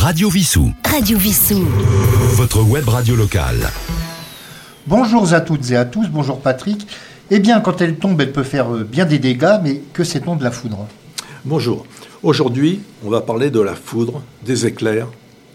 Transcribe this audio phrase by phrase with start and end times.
[0.00, 0.72] Radio Vissou.
[0.82, 1.62] Radio Vissou.
[2.32, 3.70] Votre web radio locale.
[4.86, 6.86] Bonjour à toutes et à tous, bonjour Patrick.
[7.30, 10.36] Eh bien, quand elle tombe, elle peut faire euh, bien des dégâts, mais que sait-on
[10.36, 10.86] de la foudre?
[11.44, 11.84] Bonjour.
[12.22, 15.08] Aujourd'hui, on va parler de la foudre, des éclairs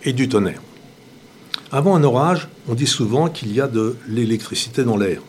[0.04, 0.62] et du tonnerre.
[1.72, 5.22] Avant un orage, on dit souvent qu'il y a de l'électricité dans l'air.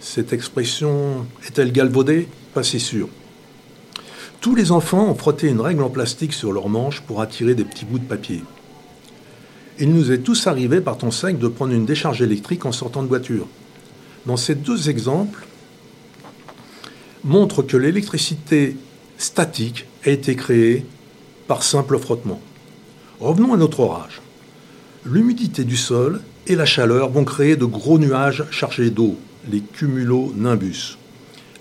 [0.00, 2.26] Cette expression est-elle galvaudée?
[2.52, 3.08] Pas si sûr.
[4.44, 7.64] Tous les enfants ont frotté une règle en plastique sur leur manche pour attirer des
[7.64, 8.42] petits bouts de papier.
[9.80, 13.02] Il nous est tous arrivé par ton sac de prendre une décharge électrique en sortant
[13.02, 13.46] de voiture.
[14.26, 15.46] Dans ces deux exemples,
[17.24, 18.76] montrent que l'électricité
[19.16, 20.84] statique a été créée
[21.48, 22.42] par simple frottement.
[23.20, 24.20] Revenons à notre orage.
[25.06, 29.16] L'humidité du sol et la chaleur vont créer de gros nuages chargés d'eau,
[29.50, 30.98] les cumulonimbus.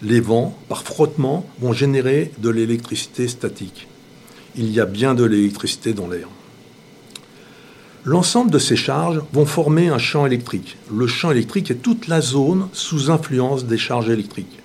[0.03, 3.87] Les vents, par frottement, vont générer de l'électricité statique.
[4.57, 6.27] Il y a bien de l'électricité dans l'air.
[8.03, 10.75] L'ensemble de ces charges vont former un champ électrique.
[10.93, 14.59] Le champ électrique est toute la zone sous influence des charges électriques.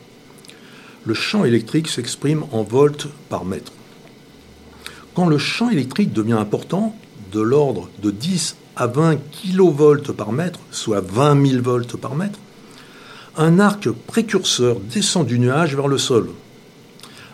[1.05, 3.73] Le champ électrique s'exprime en volts par mètre.
[5.15, 6.97] Quand le champ électrique devient important,
[7.31, 12.41] de l'ordre de 10 à 20 kV par mètre, soit 20 000 volts par mètre,
[13.41, 16.31] un arc précurseur descend du nuage vers le sol.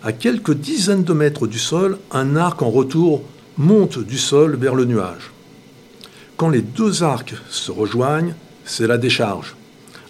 [0.03, 3.23] À quelques dizaines de mètres du sol, un arc en retour
[3.57, 5.33] monte du sol vers le nuage.
[6.37, 8.35] Quand les deux arcs se rejoignent,
[8.67, 9.57] c'est la décharge.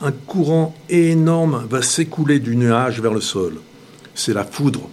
[0.01, 3.61] Un courant énorme va s'écouler du nuage vers le sol.
[4.17, 4.89] C'est la foudre.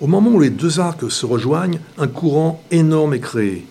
[0.00, 3.66] Au moment où les deux arcs se rejoignent, un courant énorme est créé.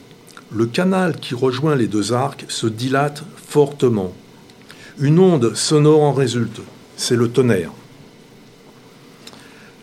[0.52, 4.14] Le canal qui rejoint les deux arcs se dilate fortement.
[5.00, 6.62] Une onde sonore en résulte,
[6.98, 7.72] c'est le tonnerre.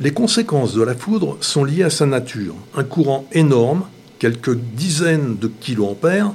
[0.00, 2.55] Les conséquences de la foudre sont liées à sa nature.
[2.77, 3.84] Un courant énorme,
[4.20, 6.33] quelques dizaines de kiloampères,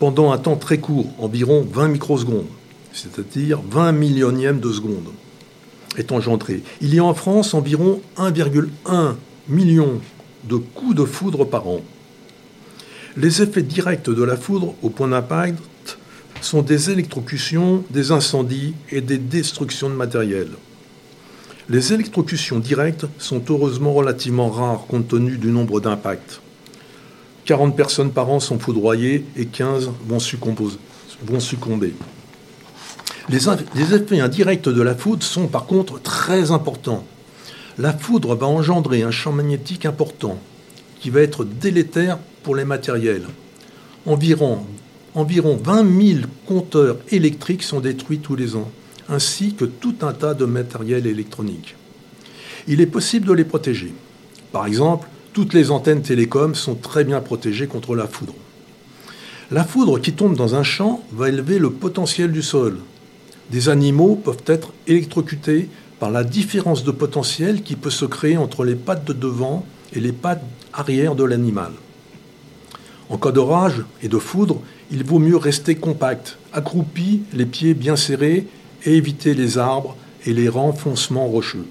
[0.00, 2.48] pendant un temps très court, environ 20 microsecondes,
[2.92, 5.10] c'est-à-dire 20 millionièmes de seconde,
[5.96, 6.62] est engendré.
[6.80, 9.14] Il y a en France environ 1,1
[9.48, 10.00] million
[10.44, 11.80] de coups de foudre par an.
[13.16, 15.58] Les effets directs de la foudre au point d'impact
[16.40, 20.48] sont des électrocutions, des incendies et des destructions de matériel.
[21.68, 26.40] Les électrocutions directes sont heureusement relativement rares compte tenu du nombre d'impacts.
[27.44, 31.94] 40 personnes par an sont foudroyées et 15 vont, succomber.
[33.28, 33.38] Les,
[33.74, 37.04] les effets indirects de la foudre sont par contre très importants.
[37.78, 40.38] La foudre va engendrer un champ magnétique important
[41.00, 43.26] qui va être délétère pour les matériels.
[44.06, 44.66] Environ
[45.14, 48.70] environ 20 000 compteurs électriques sont détruits tous les ans,
[49.08, 51.76] ainsi que tout un tas de matériel électronique.
[52.68, 53.92] Il est possible de les protéger.
[54.52, 58.34] Par exemple, toutes les antennes télécom sont très bien protégées contre la foudre.
[59.50, 62.78] La foudre qui tombe dans un champ va élever le potentiel du sol.
[63.50, 65.68] Des animaux peuvent être électrocutés
[65.98, 70.00] par la différence de potentiel qui peut se créer entre les pattes de devant et
[70.00, 71.72] les pattes arrière de l'animal.
[73.10, 74.60] En cas d'orage et de foudre,
[74.92, 78.46] il vaut mieux rester compact, accroupi, les pieds bien serrés
[78.84, 81.66] et éviter les arbres et les renfoncements rocheux.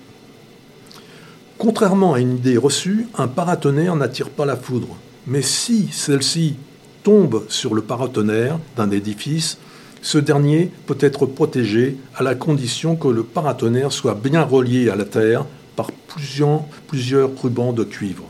[1.58, 4.98] Contrairement à une idée reçue, un paratonnerre n'attire pas la foudre.
[5.28, 6.56] Mais si celle-ci
[7.04, 9.58] tombe sur le paratonnerre d'un édifice,
[10.02, 14.96] ce dernier peut être protégé à la condition que le paratonnerre soit bien relié à
[14.98, 15.46] la terre
[15.78, 18.24] par plusieurs, plusieurs rubans de cuivre.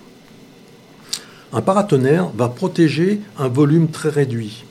[1.52, 4.66] Un paratonnerre va protéger un volume très réduit,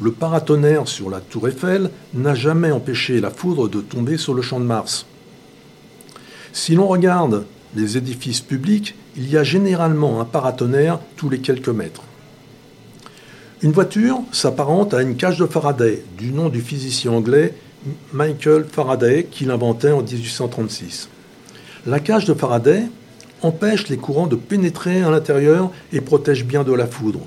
[0.00, 4.42] le paratonnerre sur la tour Eiffel n'a jamais empêché la foudre de tomber sur le
[4.42, 5.06] champ de Mars.
[6.52, 11.68] Si l'on regarde les édifices publics, il y a généralement un paratonnerre tous les quelques
[11.68, 12.02] mètres.
[13.62, 17.54] Une voiture s'apparente à une cage de Faraday, du nom du physicien anglais
[18.12, 21.08] Michael Faraday, qui l'inventait en 1836.
[21.86, 22.84] La cage de Faraday
[23.42, 27.20] empêche les courants de pénétrer à l'intérieur et protège bien de la foudre.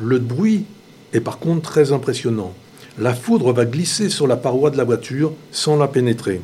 [0.00, 0.64] Le bruit
[1.12, 2.52] est par contre très impressionnant.
[2.98, 6.40] La foudre va glisser sur la paroi de la voiture sans la pénétrer.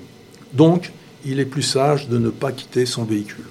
[0.52, 0.92] Donc,
[1.24, 3.44] il est plus sage de ne pas quitter son véhicule.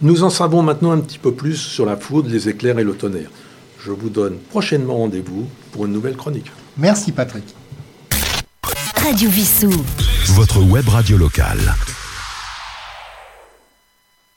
[0.00, 2.94] Nous en savons maintenant un petit peu plus sur la foudre, les éclairs et le
[2.94, 3.30] tonnerre.
[3.78, 6.50] Je vous donne prochainement rendez-vous pour une nouvelle chronique.
[6.76, 7.44] Merci Patrick.
[8.96, 9.70] Radio Vissou.
[10.34, 11.74] Votre web radio locale.